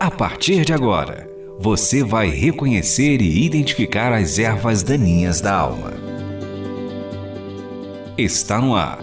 A 0.00 0.10
partir 0.10 0.64
de 0.64 0.72
agora, 0.72 1.28
você 1.58 2.04
vai 2.04 2.28
reconhecer 2.28 3.22
e 3.22 3.44
identificar 3.44 4.12
as 4.12 4.38
ervas 4.38 4.82
daninhas 4.82 5.40
da 5.40 5.54
alma. 5.54 5.92
Está 8.18 8.60
no 8.60 8.74
ar. 8.74 8.98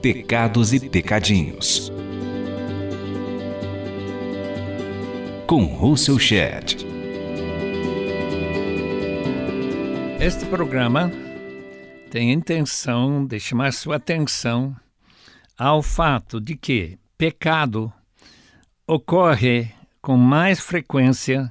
Pecados 0.00 0.72
e 0.72 0.88
Pecadinhos. 0.88 1.92
Com 5.46 5.64
Russell 5.64 6.18
Shedd. 6.18 6.86
Este 10.20 10.46
programa 10.46 11.12
tem 12.10 12.30
a 12.30 12.34
intenção 12.34 13.26
de 13.26 13.38
chamar 13.38 13.72
sua 13.72 13.96
atenção 13.96 14.74
ao 15.58 15.82
fato 15.82 16.40
de 16.40 16.56
que 16.56 16.98
pecado 17.16 17.92
ocorre 18.86 19.70
com 20.02 20.16
mais 20.16 20.60
frequência 20.60 21.50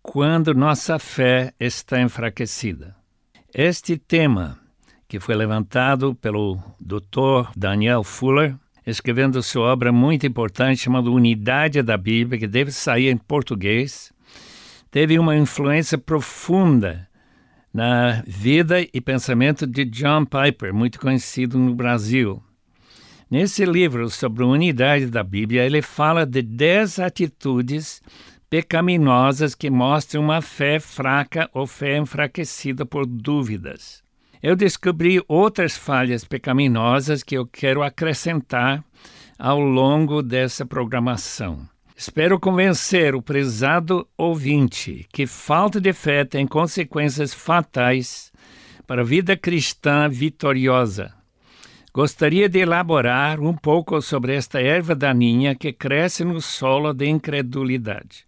quando 0.00 0.54
nossa 0.54 0.98
fé 0.98 1.52
está 1.58 2.00
enfraquecida. 2.00 2.94
Este 3.52 3.96
tema, 3.96 4.58
que 5.08 5.18
foi 5.18 5.34
levantado 5.34 6.14
pelo 6.14 6.58
Dr. 6.80 7.50
Daniel 7.56 8.04
Fuller, 8.04 8.54
escrevendo 8.86 9.42
sua 9.42 9.72
obra 9.72 9.90
muito 9.90 10.26
importante 10.26 10.82
chamada 10.82 11.10
Unidade 11.10 11.82
da 11.82 11.96
Bíblia, 11.96 12.38
que 12.38 12.46
deve 12.46 12.70
sair 12.70 13.08
em 13.08 13.16
português, 13.16 14.12
teve 14.90 15.18
uma 15.18 15.36
influência 15.36 15.98
profunda 15.98 17.08
na 17.74 18.22
vida 18.26 18.80
e 18.80 19.00
pensamento 19.00 19.66
de 19.66 19.84
John 19.84 20.24
Piper, 20.24 20.72
muito 20.72 21.00
conhecido 21.00 21.58
no 21.58 21.74
Brasil. 21.74 22.42
Nesse 23.28 23.64
livro 23.64 24.08
sobre 24.08 24.44
a 24.44 24.46
unidade 24.46 25.06
da 25.06 25.24
Bíblia, 25.24 25.64
ele 25.64 25.82
fala 25.82 26.24
de 26.24 26.40
dez 26.42 27.00
atitudes 27.00 28.00
pecaminosas 28.48 29.52
que 29.52 29.68
mostram 29.68 30.22
uma 30.22 30.40
fé 30.40 30.78
fraca 30.78 31.50
ou 31.52 31.66
fé 31.66 31.96
enfraquecida 31.96 32.86
por 32.86 33.04
dúvidas. 33.04 34.00
Eu 34.40 34.54
descobri 34.54 35.20
outras 35.26 35.76
falhas 35.76 36.24
pecaminosas 36.24 37.24
que 37.24 37.36
eu 37.36 37.44
quero 37.44 37.82
acrescentar 37.82 38.84
ao 39.36 39.58
longo 39.58 40.22
dessa 40.22 40.64
programação. 40.64 41.68
Espero 41.96 42.38
convencer 42.38 43.16
o 43.16 43.22
prezado 43.22 44.06
ouvinte 44.16 45.04
que 45.12 45.26
falta 45.26 45.80
de 45.80 45.92
fé 45.92 46.24
tem 46.24 46.46
consequências 46.46 47.34
fatais 47.34 48.30
para 48.86 49.02
a 49.02 49.04
vida 49.04 49.36
cristã 49.36 50.08
vitoriosa. 50.08 51.12
Gostaria 51.96 52.46
de 52.46 52.58
elaborar 52.58 53.40
um 53.40 53.54
pouco 53.54 54.02
sobre 54.02 54.34
esta 54.34 54.60
erva 54.60 54.94
daninha 54.94 55.54
que 55.54 55.72
cresce 55.72 56.26
no 56.26 56.42
solo 56.42 56.92
de 56.92 57.06
incredulidade. 57.06 58.26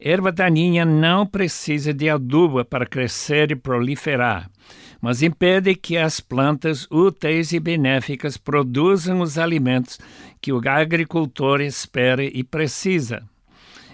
Erva 0.00 0.32
daninha 0.32 0.82
não 0.82 1.26
precisa 1.26 1.92
de 1.92 2.08
adubo 2.08 2.64
para 2.64 2.86
crescer 2.86 3.50
e 3.50 3.54
proliferar, 3.54 4.50
mas 4.98 5.20
impede 5.20 5.74
que 5.74 5.98
as 5.98 6.20
plantas 6.20 6.86
úteis 6.90 7.52
e 7.52 7.60
benéficas 7.60 8.38
produzam 8.38 9.20
os 9.20 9.36
alimentos 9.36 9.98
que 10.40 10.50
o 10.50 10.62
agricultor 10.66 11.60
espera 11.60 12.24
e 12.24 12.42
precisa. 12.42 13.22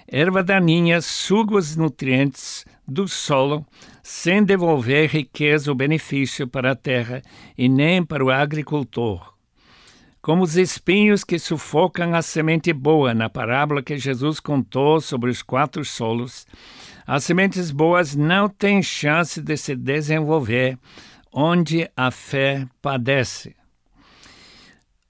Erva 0.08 0.42
daninha 0.42 1.00
suga 1.00 1.56
os 1.56 1.76
nutrientes 1.76 2.64
do 2.86 3.08
solo 3.08 3.66
sem 4.02 4.44
devolver 4.44 5.10
riqueza 5.10 5.70
ou 5.70 5.74
benefício 5.74 6.46
para 6.46 6.72
a 6.72 6.76
terra 6.76 7.22
e 7.58 7.68
nem 7.68 8.04
para 8.04 8.24
o 8.24 8.30
agricultor. 8.30 9.34
Como 10.22 10.42
os 10.42 10.56
espinhos 10.56 11.24
que 11.24 11.38
sufocam 11.38 12.14
a 12.14 12.22
semente 12.22 12.72
boa 12.72 13.14
na 13.14 13.28
parábola 13.28 13.82
que 13.82 13.98
Jesus 13.98 14.38
contou 14.38 15.00
sobre 15.00 15.30
os 15.30 15.42
quatro 15.42 15.84
solos, 15.84 16.46
as 17.06 17.24
sementes 17.24 17.70
boas 17.70 18.14
não 18.14 18.48
têm 18.48 18.82
chance 18.82 19.40
de 19.40 19.56
se 19.56 19.74
desenvolver 19.74 20.78
onde 21.32 21.88
a 21.96 22.10
fé 22.10 22.66
padece. 22.80 23.54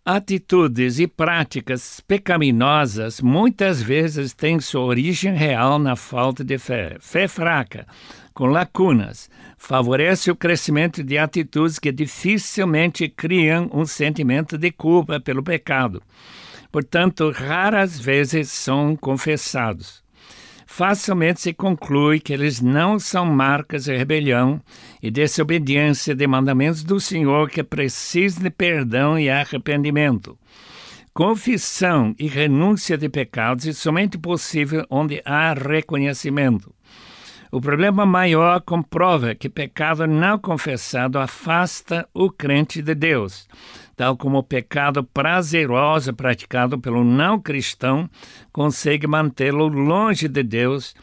Atitudes 0.08 1.00
e 1.00 1.08
práticas 1.08 1.98
pecaminosas 1.98 3.20
muitas 3.20 3.82
vezes 3.82 4.32
têm 4.32 4.60
sua 4.60 4.82
origem 4.82 5.34
real 5.34 5.80
na 5.80 5.96
falta 5.96 6.44
de 6.44 6.56
fé. 6.58 6.96
Fé 7.00 7.26
fraca, 7.26 7.84
com 8.32 8.46
lacunas, 8.46 9.28
favorece 9.58 10.30
o 10.30 10.36
crescimento 10.36 11.02
de 11.02 11.18
atitudes 11.18 11.80
que 11.80 11.90
dificilmente 11.90 13.08
criam 13.08 13.68
um 13.74 13.84
sentimento 13.84 14.56
de 14.56 14.70
culpa 14.70 15.18
pelo 15.18 15.42
pecado. 15.42 16.00
Portanto, 16.70 17.32
raras 17.32 17.98
vezes 17.98 18.48
são 18.48 18.94
confessados 18.94 20.06
facilmente 20.76 21.40
se 21.40 21.54
conclui 21.54 22.20
que 22.20 22.34
eles 22.34 22.60
não 22.60 22.98
são 22.98 23.24
marcas 23.24 23.84
de 23.84 23.96
rebelião 23.96 24.60
e 25.06 25.10
desobediência 25.10 26.16
de 26.16 26.26
mandamentos 26.26 26.82
do 26.82 26.98
Senhor 26.98 27.48
que 27.48 27.62
precisam 27.62 28.42
de 28.42 28.50
perdão 28.50 29.16
e 29.16 29.30
arrependimento. 29.30 30.36
Confissão 31.14 32.12
e 32.18 32.26
renúncia 32.26 32.98
de 32.98 33.08
pecados 33.08 33.68
é 33.68 33.72
somente 33.72 34.18
possível 34.18 34.84
onde 34.90 35.22
há 35.24 35.54
reconhecimento. 35.54 36.74
O 37.50 37.60
problema 37.60 38.04
maior 38.04 38.60
comprova 38.60 39.34
que 39.34 39.48
pecado 39.48 40.06
não 40.06 40.38
confessado 40.38 41.18
afasta 41.18 42.08
o 42.12 42.30
crente 42.30 42.82
de 42.82 42.94
Deus, 42.94 43.48
tal 43.94 44.16
como 44.16 44.38
o 44.38 44.42
pecado 44.42 45.04
prazeroso 45.04 46.12
praticado 46.12 46.78
pelo 46.78 47.04
não 47.04 47.40
cristão 47.40 48.10
consegue 48.52 49.06
mantê-lo 49.06 49.68
longe 49.68 50.26
de 50.26 50.42
Deus, 50.42 50.94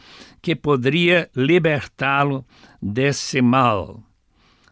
que 0.42 0.54
poderia 0.54 1.30
libertá-lo 1.34 2.44
desse 2.80 3.40
mal. 3.40 4.02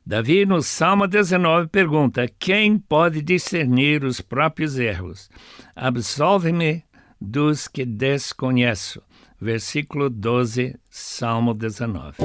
Davi, 0.04 0.44
no 0.44 0.60
Salmo 0.60 1.06
19, 1.06 1.68
pergunta: 1.68 2.28
Quem 2.38 2.76
pode 2.76 3.22
discernir 3.22 4.04
os 4.04 4.20
próprios 4.20 4.78
erros? 4.78 5.30
Absolve-me 5.74 6.84
dos 7.20 7.68
que 7.68 7.84
desconheço 7.84 9.00
versículo 9.42 10.08
12, 10.08 10.76
Salmo 10.88 11.53
19. 11.53 12.16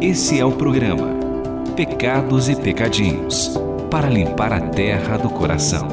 Esse 0.00 0.38
é 0.38 0.44
o 0.44 0.52
programa 0.52 1.08
Pecados 1.74 2.48
e 2.48 2.54
Pecadinhos 2.54 3.50
para 3.90 4.08
limpar 4.08 4.52
a 4.52 4.68
terra 4.68 5.16
do 5.16 5.28
coração. 5.28 5.88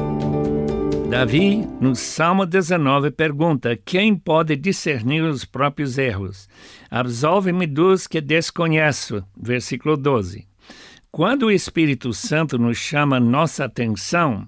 Davi, 1.10 1.68
no 1.80 1.96
Salmo 1.96 2.46
19, 2.46 3.10
pergunta: 3.10 3.76
Quem 3.84 4.14
pode 4.14 4.54
discernir 4.54 5.24
os 5.24 5.44
próprios 5.44 5.98
erros? 5.98 6.48
Absolve-me 6.88 7.66
dos 7.66 8.06
que 8.06 8.20
desconheço. 8.20 9.24
Versículo 9.36 9.96
12. 9.96 10.46
Quando 11.10 11.46
o 11.46 11.50
Espírito 11.50 12.12
Santo 12.12 12.60
nos 12.60 12.76
chama 12.78 13.18
nossa 13.18 13.64
atenção 13.64 14.46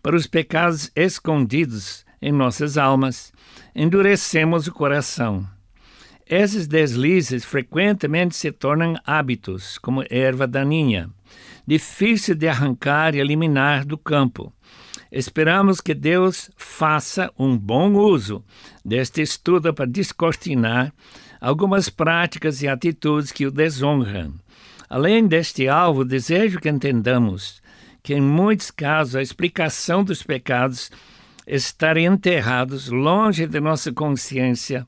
para 0.00 0.14
os 0.14 0.28
pecados 0.28 0.92
escondidos 0.94 2.08
em 2.20 2.32
nossas 2.32 2.76
almas, 2.76 3.32
endurecemos 3.74 4.66
o 4.66 4.72
coração. 4.72 5.46
Esses 6.26 6.68
deslizes 6.68 7.44
frequentemente 7.44 8.36
se 8.36 8.52
tornam 8.52 8.94
hábitos, 9.04 9.78
como 9.78 10.04
erva 10.08 10.46
daninha, 10.46 11.10
difícil 11.66 12.34
de 12.34 12.46
arrancar 12.46 13.14
e 13.14 13.18
eliminar 13.18 13.84
do 13.84 13.98
campo. 13.98 14.52
Esperamos 15.10 15.80
que 15.80 15.92
Deus 15.92 16.48
faça 16.56 17.32
um 17.36 17.58
bom 17.58 17.94
uso 17.94 18.44
deste 18.84 19.20
estudo 19.20 19.74
para 19.74 19.86
descortinar 19.86 20.92
algumas 21.40 21.88
práticas 21.88 22.62
e 22.62 22.68
atitudes 22.68 23.32
que 23.32 23.44
o 23.44 23.50
desonram. 23.50 24.34
Além 24.88 25.26
deste 25.26 25.68
alvo, 25.68 26.04
desejo 26.04 26.60
que 26.60 26.68
entendamos 26.68 27.60
que, 28.02 28.14
em 28.14 28.20
muitos 28.20 28.70
casos, 28.70 29.16
a 29.16 29.22
explicação 29.22 30.04
dos 30.04 30.22
pecados 30.22 30.90
estar 31.50 31.96
enterrados 31.96 32.88
longe 32.88 33.44
de 33.44 33.58
nossa 33.58 33.92
consciência 33.92 34.86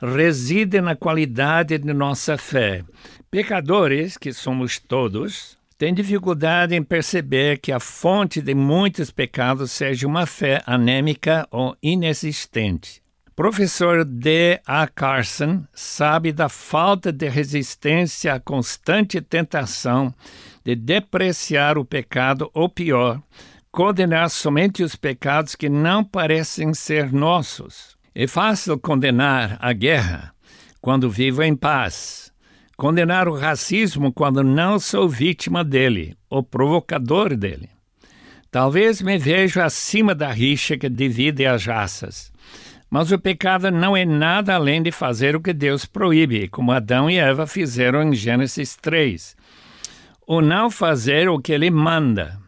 reside 0.00 0.80
na 0.80 0.94
qualidade 0.94 1.76
de 1.76 1.92
nossa 1.92 2.38
fé. 2.38 2.84
Pecadores, 3.30 4.16
que 4.16 4.32
somos 4.32 4.78
todos, 4.78 5.58
têm 5.76 5.92
dificuldade 5.92 6.74
em 6.74 6.84
perceber 6.84 7.58
que 7.58 7.72
a 7.72 7.80
fonte 7.80 8.40
de 8.40 8.54
muitos 8.54 9.10
pecados 9.10 9.72
seja 9.72 10.06
uma 10.06 10.24
fé 10.24 10.62
anêmica 10.64 11.48
ou 11.50 11.76
inexistente. 11.82 13.02
Professor 13.34 14.04
D. 14.04 14.60
A. 14.64 14.86
Carson 14.86 15.64
sabe 15.74 16.30
da 16.30 16.48
falta 16.48 17.12
de 17.12 17.28
resistência 17.28 18.32
à 18.32 18.38
constante 18.38 19.20
tentação 19.20 20.14
de 20.64 20.76
depreciar 20.76 21.76
o 21.76 21.84
pecado 21.84 22.48
ou 22.54 22.68
pior, 22.68 23.20
condenar 23.74 24.30
somente 24.30 24.84
os 24.84 24.94
pecados 24.94 25.56
que 25.56 25.68
não 25.68 26.04
parecem 26.04 26.72
ser 26.72 27.12
nossos. 27.12 27.96
É 28.14 28.24
fácil 28.24 28.78
condenar 28.78 29.58
a 29.60 29.72
guerra 29.72 30.32
quando 30.80 31.10
vivo 31.10 31.42
em 31.42 31.56
paz, 31.56 32.32
condenar 32.76 33.26
o 33.26 33.34
racismo 33.34 34.12
quando 34.12 34.44
não 34.44 34.78
sou 34.78 35.08
vítima 35.08 35.64
dele, 35.64 36.16
o 36.30 36.40
provocador 36.40 37.36
dele. 37.36 37.68
Talvez 38.48 39.02
me 39.02 39.18
vejo 39.18 39.60
acima 39.60 40.14
da 40.14 40.30
rixa 40.30 40.76
que 40.76 40.88
divide 40.88 41.44
as 41.44 41.66
raças. 41.66 42.32
Mas 42.88 43.10
o 43.10 43.18
pecado 43.18 43.72
não 43.72 43.96
é 43.96 44.04
nada 44.04 44.54
além 44.54 44.84
de 44.84 44.92
fazer 44.92 45.34
o 45.34 45.40
que 45.40 45.52
Deus 45.52 45.84
proíbe, 45.84 46.46
como 46.46 46.70
Adão 46.70 47.10
e 47.10 47.18
Eva 47.18 47.44
fizeram 47.44 48.04
em 48.04 48.14
Gênesis 48.14 48.76
3. 48.76 49.36
Ou 50.28 50.40
não 50.40 50.70
fazer 50.70 51.28
o 51.28 51.40
que 51.40 51.52
ele 51.52 51.72
manda. 51.72 52.43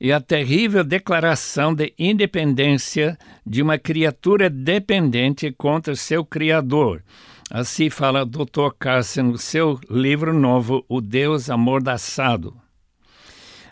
E 0.00 0.12
a 0.12 0.20
terrível 0.20 0.82
declaração 0.82 1.74
de 1.74 1.92
independência 1.98 3.18
de 3.44 3.60
uma 3.60 3.78
criatura 3.78 4.48
dependente 4.48 5.52
contra 5.52 5.94
seu 5.94 6.24
Criador. 6.24 7.04
Assim 7.50 7.90
fala 7.90 8.24
Dr. 8.24 8.70
Carson 8.78 9.24
no 9.24 9.38
seu 9.38 9.78
livro 9.90 10.32
novo, 10.32 10.82
O 10.88 11.02
Deus 11.02 11.50
Amordaçado. 11.50 12.56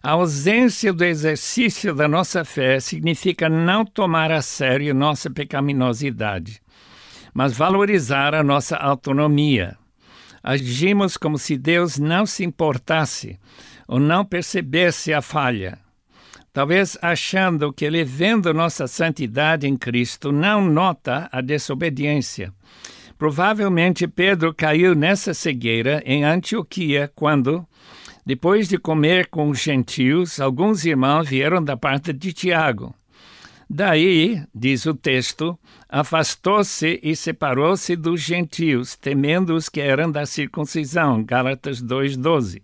A 0.02 0.10
ausência 0.10 0.92
do 0.92 1.02
exercício 1.02 1.94
da 1.94 2.06
nossa 2.06 2.44
fé 2.44 2.78
significa 2.78 3.48
não 3.48 3.84
tomar 3.84 4.30
a 4.30 4.42
sério 4.42 4.94
nossa 4.94 5.30
pecaminosidade, 5.30 6.60
mas 7.32 7.56
valorizar 7.56 8.34
a 8.34 8.42
nossa 8.42 8.76
autonomia. 8.76 9.78
Agimos 10.42 11.16
como 11.16 11.38
se 11.38 11.56
Deus 11.56 11.98
não 11.98 12.26
se 12.26 12.44
importasse 12.44 13.38
ou 13.88 13.98
não 13.98 14.24
percebesse 14.24 15.12
a 15.12 15.22
falha. 15.22 15.78
Talvez 16.58 16.98
achando 17.00 17.72
que 17.72 17.84
ele, 17.84 18.02
vendo 18.02 18.52
nossa 18.52 18.88
santidade 18.88 19.68
em 19.68 19.76
Cristo, 19.76 20.32
não 20.32 20.60
nota 20.60 21.28
a 21.30 21.40
desobediência. 21.40 22.52
Provavelmente 23.16 24.08
Pedro 24.08 24.52
caiu 24.52 24.92
nessa 24.92 25.32
cegueira 25.32 26.02
em 26.04 26.24
Antioquia 26.24 27.08
quando, 27.14 27.64
depois 28.26 28.66
de 28.66 28.76
comer 28.76 29.28
com 29.28 29.50
os 29.50 29.60
gentios, 29.60 30.40
alguns 30.40 30.84
irmãos 30.84 31.28
vieram 31.28 31.62
da 31.62 31.76
parte 31.76 32.12
de 32.12 32.32
Tiago. 32.32 32.92
Daí, 33.70 34.42
diz 34.52 34.84
o 34.84 34.94
texto, 34.94 35.56
afastou-se 35.88 36.98
e 37.04 37.14
separou-se 37.14 37.94
dos 37.94 38.20
gentios, 38.20 38.96
temendo 38.96 39.54
os 39.54 39.68
que 39.68 39.80
eram 39.80 40.10
da 40.10 40.26
circuncisão. 40.26 41.22
Gálatas 41.22 41.80
2,12. 41.80 42.60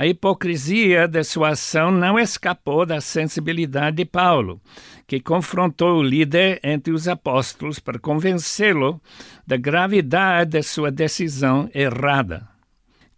A 0.00 0.06
hipocrisia 0.06 1.06
de 1.06 1.22
sua 1.22 1.50
ação 1.50 1.90
não 1.90 2.18
escapou 2.18 2.86
da 2.86 3.02
sensibilidade 3.02 3.98
de 3.98 4.06
Paulo, 4.06 4.58
que 5.06 5.20
confrontou 5.20 5.98
o 5.98 6.02
líder 6.02 6.58
entre 6.64 6.90
os 6.90 7.06
apóstolos 7.06 7.78
para 7.78 7.98
convencê-lo 7.98 8.98
da 9.46 9.58
gravidade 9.58 10.52
de 10.52 10.62
sua 10.62 10.90
decisão 10.90 11.68
errada. 11.74 12.48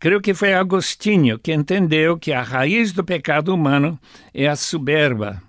Creio 0.01 0.21
que 0.21 0.35
foi 0.35 0.55
Agostinho 0.55 1.39
que 1.39 1.53
entendeu 1.53 2.19
que 2.19 2.33
a 2.33 2.43
raiz 2.43 2.91
do 2.91 3.05
pecado 3.05 3.55
humano 3.55 3.97
é 4.35 4.49
a 4.49 4.57
soberba. 4.57 5.41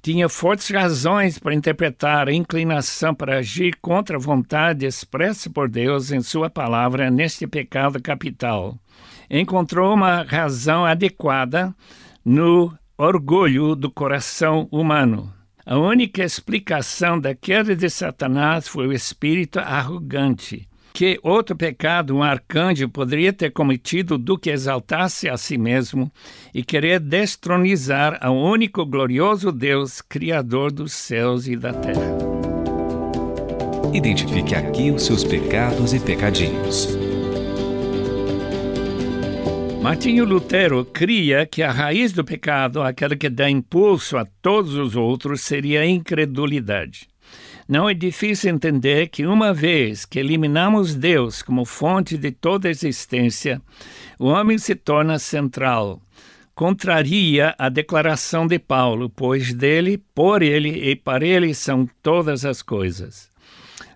Tinha 0.00 0.28
fortes 0.28 0.70
razões 0.70 1.40
para 1.40 1.56
interpretar 1.56 2.28
a 2.28 2.32
inclinação 2.32 3.12
para 3.12 3.38
agir 3.38 3.76
contra 3.82 4.16
a 4.16 4.20
vontade 4.20 4.86
expressa 4.86 5.50
por 5.50 5.68
Deus 5.68 6.12
em 6.12 6.20
Sua 6.20 6.48
palavra 6.48 7.10
neste 7.10 7.48
pecado 7.48 8.00
capital. 8.00 8.78
Encontrou 9.32 9.94
uma 9.94 10.22
razão 10.22 10.84
adequada 10.84 11.74
no 12.22 12.72
orgulho 12.98 13.74
do 13.74 13.90
coração 13.90 14.68
humano. 14.70 15.32
A 15.64 15.78
única 15.78 16.22
explicação 16.22 17.18
da 17.18 17.34
queda 17.34 17.74
de 17.74 17.88
Satanás 17.88 18.68
foi 18.68 18.86
o 18.86 18.92
espírito 18.92 19.58
arrogante 19.58 20.68
que 20.92 21.18
outro 21.22 21.56
pecado 21.56 22.14
um 22.14 22.22
arcanjo 22.22 22.88
poderia 22.88 23.32
ter 23.32 23.50
cometido 23.50 24.18
do 24.18 24.38
que 24.38 24.50
exaltar-se 24.50 25.28
a 25.28 25.36
si 25.36 25.56
mesmo 25.56 26.12
e 26.54 26.62
querer 26.62 27.00
destronizar 27.00 28.18
ao 28.20 28.36
único 28.36 28.84
glorioso 28.84 29.50
Deus, 29.50 30.02
Criador 30.02 30.70
dos 30.70 30.92
céus 30.92 31.48
e 31.48 31.56
da 31.56 31.72
terra. 31.72 32.18
Identifique 33.92 34.54
aqui 34.54 34.90
os 34.90 35.04
seus 35.04 35.24
pecados 35.24 35.92
e 35.92 36.00
pecadinhos. 36.00 37.01
Martinho 39.82 40.24
Lutero 40.24 40.84
cria 40.84 41.44
que 41.44 41.60
a 41.60 41.72
raiz 41.72 42.12
do 42.12 42.24
pecado, 42.24 42.80
aquela 42.80 43.16
que 43.16 43.28
dá 43.28 43.50
impulso 43.50 44.16
a 44.16 44.24
todos 44.40 44.76
os 44.76 44.94
outros, 44.94 45.40
seria 45.40 45.80
a 45.80 45.86
incredulidade. 45.86 47.08
Não 47.68 47.90
é 47.90 47.94
difícil 47.94 48.54
entender 48.54 49.08
que, 49.08 49.26
uma 49.26 49.52
vez 49.52 50.04
que 50.04 50.20
eliminamos 50.20 50.94
Deus 50.94 51.42
como 51.42 51.64
fonte 51.64 52.16
de 52.16 52.30
toda 52.30 52.70
existência, 52.70 53.60
o 54.20 54.26
homem 54.26 54.56
se 54.56 54.76
torna 54.76 55.18
central. 55.18 56.00
Contraria 56.54 57.54
a 57.58 57.68
declaração 57.68 58.46
de 58.46 58.58
Paulo, 58.58 59.08
pois 59.08 59.54
dele, 59.54 60.02
por 60.14 60.42
ele 60.42 60.90
e 60.90 60.94
para 60.94 61.24
ele 61.24 61.54
são 61.54 61.88
todas 62.02 62.44
as 62.44 62.60
coisas. 62.60 63.30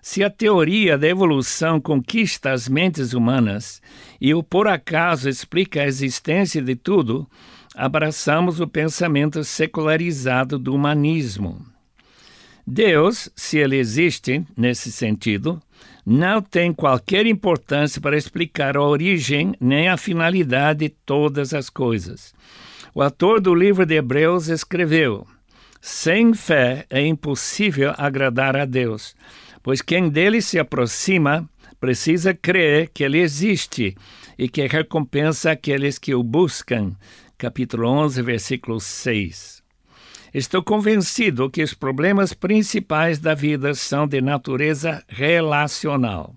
Se 0.01 0.23
a 0.23 0.29
teoria 0.29 0.97
da 0.97 1.07
evolução 1.07 1.79
conquista 1.79 2.51
as 2.51 2.67
mentes 2.67 3.13
humanas 3.13 3.81
e 4.19 4.33
o 4.33 4.41
por 4.41 4.67
acaso 4.67 5.29
explica 5.29 5.81
a 5.81 5.85
existência 5.85 6.61
de 6.61 6.75
tudo, 6.75 7.29
abraçamos 7.75 8.59
o 8.59 8.67
pensamento 8.67 9.43
secularizado 9.43 10.57
do 10.57 10.73
humanismo. 10.73 11.63
Deus, 12.65 13.29
se 13.35 13.59
ele 13.59 13.77
existe 13.77 14.43
nesse 14.57 14.91
sentido, 14.91 15.61
não 16.09 16.41
tem 16.41 16.71
qualquer 16.71 17.25
importância 17.25 17.99
para 17.99 18.15
explicar 18.15 18.77
a 18.77 18.81
origem 18.81 19.53
nem 19.59 19.89
a 19.89 19.97
finalidade 19.97 20.87
de 20.87 20.89
todas 20.89 21.53
as 21.53 21.69
coisas. 21.69 22.33
O 22.95 23.01
autor 23.03 23.41
do 23.41 23.53
livro 23.53 23.85
de 23.85 23.95
Hebreus 23.95 24.47
escreveu: 24.47 25.27
Sem 25.81 26.33
fé 26.33 26.85
é 26.89 27.05
impossível 27.05 27.93
agradar 27.97 28.55
a 28.55 28.63
Deus, 28.63 29.17
pois 29.61 29.81
quem 29.81 30.07
dele 30.07 30.41
se 30.41 30.57
aproxima 30.57 31.45
precisa 31.77 32.33
crer 32.33 32.89
que 32.93 33.03
ele 33.03 33.19
existe 33.19 33.93
e 34.39 34.47
que 34.47 34.65
recompensa 34.65 35.51
aqueles 35.51 35.99
que 35.99 36.15
o 36.15 36.23
buscam. 36.23 36.95
Capítulo 37.37 37.85
11, 37.85 38.21
versículo 38.21 38.79
6. 38.79 39.66
Estou 40.33 40.61
convencido 40.61 41.49
que 41.49 41.63
os 41.63 41.73
problemas 41.73 42.33
principais 42.33 43.17
da 43.19 43.33
vida 43.33 43.73
são 43.73 44.07
de 44.07 44.21
natureza 44.21 45.03
relacional. 45.07 46.35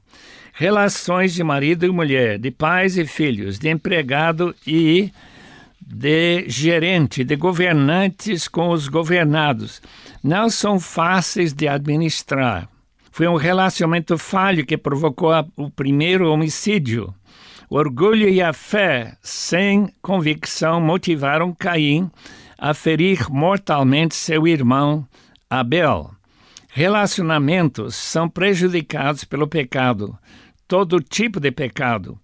Relações 0.52 1.34
de 1.34 1.42
marido 1.42 1.86
e 1.86 1.90
mulher, 1.90 2.38
de 2.38 2.50
pais 2.50 2.96
e 2.96 3.04
filhos, 3.04 3.58
de 3.58 3.68
empregado 3.68 4.54
e 4.66 5.10
de 5.80 6.44
gerente, 6.48 7.24
de 7.24 7.34
governantes 7.34 8.46
com 8.46 8.70
os 8.70 8.86
governados, 8.86 9.82
não 10.22 10.48
são 10.48 10.78
fáceis 10.78 11.52
de 11.52 11.66
administrar. 11.66 12.68
Foi 13.10 13.26
um 13.26 13.36
relacionamento 13.36 14.16
falho 14.16 14.64
que 14.64 14.76
provocou 14.76 15.32
o 15.56 15.68
primeiro 15.68 16.30
homicídio. 16.30 17.12
O 17.68 17.76
orgulho 17.76 18.28
e 18.28 18.40
a 18.40 18.52
fé 18.52 19.16
sem 19.20 19.92
convicção 20.00 20.80
motivaram 20.80 21.52
Caim 21.52 22.10
a 22.60 22.74
ferir 22.74 23.30
mortalmente 23.30 24.14
seu 24.14 24.46
irmão 24.46 25.08
Abel. 25.48 26.10
Relacionamentos 26.68 27.96
são 27.96 28.28
prejudicados 28.28 29.24
pelo 29.24 29.48
pecado, 29.48 30.16
todo 30.68 31.02
tipo 31.02 31.40
de 31.40 31.50
pecado. 31.50 32.20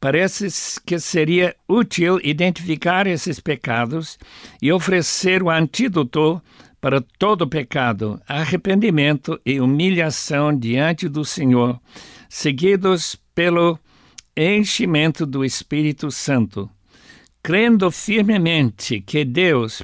Parece 0.00 0.48
que 0.84 0.98
seria 0.98 1.54
útil 1.68 2.18
identificar 2.24 3.06
esses 3.06 3.38
pecados 3.38 4.18
e 4.60 4.72
oferecer 4.72 5.42
o 5.42 5.50
antídoto 5.50 6.42
para 6.80 7.02
todo 7.18 7.48
pecado, 7.48 8.20
arrependimento 8.26 9.38
e 9.44 9.60
humilhação 9.60 10.56
diante 10.56 11.08
do 11.08 11.24
Senhor, 11.24 11.78
seguidos 12.28 13.16
pelo 13.34 13.78
enchimento 14.36 15.24
do 15.24 15.44
Espírito 15.44 16.10
Santo 16.10 16.70
crendo 17.44 17.90
firmemente 17.90 19.02
que 19.02 19.22
Deus 19.22 19.82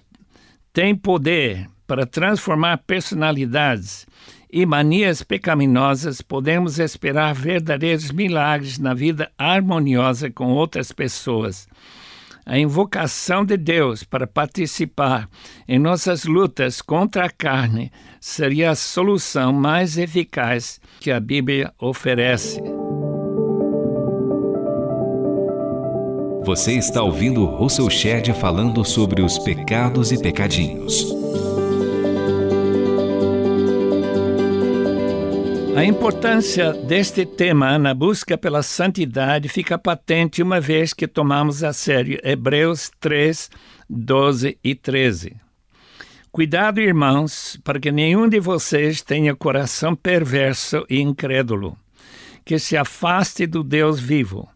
tem 0.73 0.97
poder 0.97 1.69
para 1.87 2.07
transformar 2.07 2.79
personalidades 2.87 4.07
e 4.51 4.65
manias 4.65 5.23
pecaminosas, 5.23 6.23
podemos 6.23 6.79
esperar 6.79 7.35
verdadeiros 7.35 8.11
milagres 8.13 8.79
na 8.79 8.95
vida 8.95 9.31
harmoniosa 9.37 10.31
com 10.31 10.47
outras 10.47 10.91
pessoas. 10.91 11.69
A 12.47 12.59
invocação 12.59 13.45
de 13.45 13.59
Deus 13.59 14.03
para 14.03 14.27
participar 14.27 15.29
em 15.69 15.79
nossas 15.79 16.25
lutas 16.25 16.81
contra 16.81 17.27
a 17.27 17.31
carne 17.31 17.93
seria 18.19 18.71
a 18.71 18.75
solução 18.75 19.53
mais 19.53 19.99
eficaz 19.99 20.81
que 20.99 21.11
a 21.11 21.21
Bíblia 21.21 21.75
oferece. 21.79 22.59
Você 26.43 26.73
está 26.73 27.03
ouvindo 27.03 27.45
Russell 27.45 27.91
Shedd 27.91 28.33
falando 28.33 28.83
sobre 28.83 29.21
os 29.21 29.39
pecados 29.39 30.11
e 30.11 30.21
pecadinhos. 30.21 31.15
A 35.77 35.85
importância 35.85 36.73
deste 36.73 37.27
tema 37.27 37.79
na 37.79 37.93
busca 37.93 38.39
pela 38.39 38.63
santidade 38.63 39.49
fica 39.51 39.79
patente 39.79 40.43
uma 40.43 40.61
vez 40.61 40.95
que 40.95 41.07
tomamos 41.07 41.63
a 41.63 41.75
sério 41.75 42.19
Hebreus 42.25 42.91
3, 42.99 43.51
12 43.89 44.59
e 44.65 44.75
13. 44.75 45.37
Cuidado, 46.33 46.81
irmãos, 46.81 47.61
para 47.63 47.79
que 47.79 47.93
nenhum 47.93 48.29
de 48.29 48.41
vocês 48.41 49.03
tenha 49.03 49.37
coração 49.37 49.95
perverso 49.95 50.87
e 50.89 51.01
incrédulo, 51.01 51.77
que 52.45 52.59
se 52.59 52.77
afaste 52.77 53.47
do 53.47 53.63
Deus 53.63 54.01
vivo. 54.01 54.49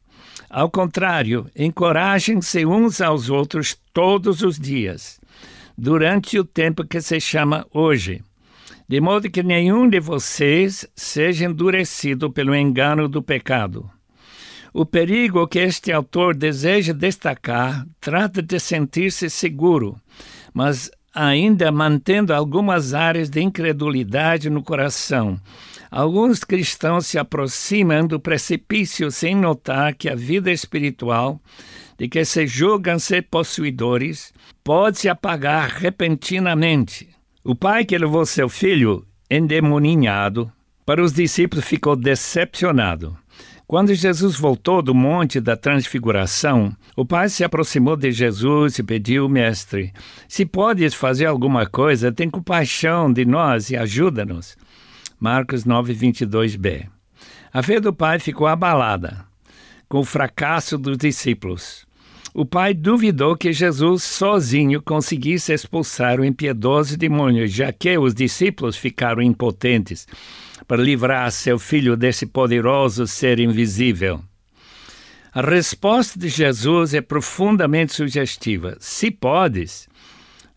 Ao 0.55 0.71
contrário, 0.71 1.51
encorajem-se 1.57 2.65
uns 2.65 3.01
aos 3.01 3.29
outros 3.29 3.77
todos 3.93 4.41
os 4.41 4.57
dias, 4.57 5.21
durante 5.77 6.39
o 6.39 6.45
tempo 6.45 6.85
que 6.85 7.01
se 7.01 7.19
chama 7.19 7.67
hoje 7.73 8.23
de 8.89 9.01
modo 9.01 9.31
que 9.31 9.43
nenhum 9.43 9.89
de 9.89 9.99
vocês 9.99 10.87
seja 10.95 11.47
endurecido 11.47 12.31
pelo 12.31 12.55
engano 12.55 13.09
do 13.09 13.23
pecado. 13.23 13.91
O 14.73 14.85
perigo 14.85 15.47
que 15.49 15.61
este 15.61 15.91
autor 15.93 16.35
deseja 16.35 16.93
destacar 16.93 17.87
trata 18.01 18.43
de 18.43 18.59
sentir-se 18.59 19.31
seguro, 19.31 19.99
mas 20.53 20.91
ainda 21.15 21.71
mantendo 21.71 22.35
algumas 22.35 22.93
áreas 22.93 23.31
de 23.31 23.41
incredulidade 23.41 24.51
no 24.51 24.63
coração. 24.63 25.39
Alguns 25.91 26.43
cristãos 26.43 27.07
se 27.07 27.19
aproximam 27.19 28.07
do 28.07 28.19
precipício 28.19 29.11
sem 29.11 29.35
notar 29.35 29.95
que 29.95 30.09
a 30.09 30.15
vida 30.15 30.51
espiritual, 30.51 31.41
de 31.97 32.09
que 32.09 32.25
se 32.25 32.47
julgam 32.47 32.99
ser 32.99 33.23
possuidores, 33.31 34.33
pode 34.65 34.99
se 34.99 35.09
apagar 35.09 35.69
repentinamente 35.69 37.15
o 37.47 37.55
pai 37.55 37.85
que 37.85 37.99
levou 37.99 38.25
seu 38.25 38.49
filho 38.49 39.07
endemoninhado 39.31 40.51
para 40.87 41.03
os 41.03 41.13
discípulos 41.13 41.67
ficou 41.67 41.95
decepcionado. 41.95 43.15
Quando 43.67 43.95
Jesus 43.95 44.37
voltou 44.37 44.83
do 44.83 44.95
Monte 44.95 45.41
da 45.41 45.57
Transfiguração, 45.57 46.77
o 46.95 47.05
pai 47.05 47.31
se 47.31 47.43
aproximou 47.43 47.97
de 47.97 48.13
Jesus 48.13 48.79
e 48.79 48.83
pediu, 48.83 49.27
mestre, 49.27 49.91
se 50.29 50.45
podes 50.45 50.93
fazer 50.93 51.25
alguma 51.25 51.67
coisa, 51.67 52.13
tem 52.13 52.29
compaixão 52.29 53.11
de 53.11 53.25
nós 53.25 53.71
e 53.71 53.77
ajuda-nos. 53.77 54.55
Marcos 55.19 55.65
9, 55.65 55.95
22b. 55.95 56.87
A 57.51 57.63
fé 57.63 57.81
do 57.81 57.93
pai 57.93 58.19
ficou 58.19 58.47
abalada 58.47 59.25
com 59.89 60.01
o 60.01 60.05
fracasso 60.05 60.77
dos 60.77 60.99
discípulos. 60.99 61.87
O 62.35 62.45
pai 62.45 62.75
duvidou 62.75 63.35
que 63.35 63.53
Jesus 63.53 64.03
sozinho 64.03 64.83
conseguisse 64.83 65.55
expulsar 65.55 66.21
o 66.21 66.25
impiedoso 66.25 66.99
demônio, 66.99 67.47
já 67.47 67.73
que 67.73 67.97
os 67.97 68.13
discípulos 68.13 68.77
ficaram 68.77 69.23
impotentes 69.23 70.07
para 70.67 70.83
livrar 70.83 71.31
seu 71.31 71.59
filho 71.59 71.97
desse 71.97 72.27
poderoso 72.27 73.07
ser 73.07 73.39
invisível. 73.39 74.23
A 75.33 75.41
resposta 75.41 76.19
de 76.19 76.29
Jesus 76.29 76.95
é 76.95 77.01
profundamente 77.01 77.93
sugestiva. 77.93 78.77
Se 78.79 79.11
podes, 79.11 79.89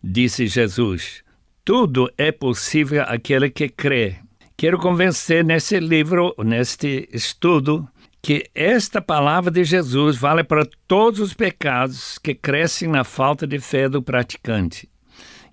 disse 0.04 0.48
Jesus, 0.48 1.24
tudo 1.66 2.12
é 2.18 2.32
possível 2.32 3.04
àquele 3.08 3.50
que 3.50 3.70
crê. 3.70 4.18
Quero 4.56 4.78
convencer 4.78 5.44
nesse 5.44 5.80
livro, 5.80 6.34
neste 6.44 7.10
estudo, 7.12 7.88
que 8.22 8.46
esta 8.54 9.02
palavra 9.02 9.52
de 9.52 9.64
Jesus 9.64 10.18
vale 10.18 10.44
para 10.44 10.68
todos 10.88 11.20
os 11.20 11.34
pecados 11.34 12.18
que 12.18 12.36
crescem 12.36 12.88
na 12.88 13.04
falta 13.04 13.48
de 13.48 13.60
fé 13.60 13.88
do 13.88 14.02
praticante. 14.02 14.90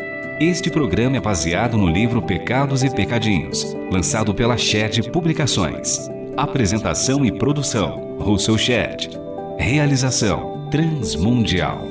Este 0.41 0.71
programa 0.71 1.17
é 1.17 1.19
baseado 1.19 1.77
no 1.77 1.85
livro 1.87 2.19
Pecados 2.19 2.83
e 2.83 2.89
Pecadinhos, 2.89 3.77
lançado 3.91 4.33
pela 4.33 4.57
Shed 4.57 5.11
Publicações. 5.11 6.09
Apresentação 6.35 7.23
e 7.23 7.31
produção: 7.31 8.17
Russell 8.17 8.57
Shed. 8.57 9.11
Realização: 9.59 10.67
Transmundial. 10.71 11.90